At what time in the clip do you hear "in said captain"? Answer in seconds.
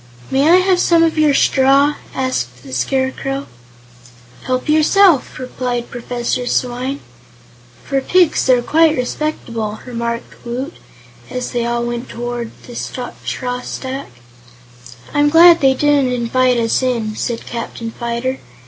16.81-17.91